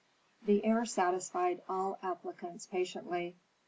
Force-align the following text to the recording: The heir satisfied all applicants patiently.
The 0.47 0.65
heir 0.65 0.83
satisfied 0.85 1.61
all 1.69 1.99
applicants 2.01 2.65
patiently. 2.65 3.35